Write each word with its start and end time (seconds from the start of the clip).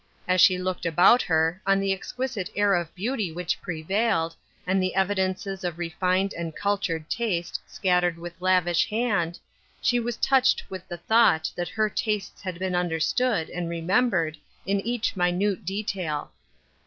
As 0.27 0.41
she 0.41 0.57
looked 0.57 0.87
about 0.87 1.21
her, 1.21 1.61
on 1.67 1.79
the 1.79 1.93
exquisite 1.93 2.49
air 2.55 2.73
of 2.73 2.95
beauty 2.95 3.31
which 3.31 3.61
prp.vaHed, 3.61 4.35
and 4.65 4.81
the 4.81 4.95
evidences 4.95 5.63
of 5.63 5.77
relined 5.77 6.33
and 6.33 6.55
cultured 6.55 7.07
taste, 7.07 7.61
scattered 7.67 8.17
with 8.17 8.33
lavish 8.41 8.89
hand, 8.89 9.37
she 9.79 9.99
was 9.99 10.17
touched 10.17 10.71
with 10.71 10.87
the 10.87 10.97
thought 10.97 11.51
that 11.55 11.69
her 11.69 11.87
tastes 11.87 12.41
had 12.41 12.57
been 12.57 12.75
understood 12.75 13.47
and 13.51 13.69
remembered, 13.69 14.37
in 14.65 14.79
each 14.81 15.15
minute 15.15 15.65
detail. 15.65 16.31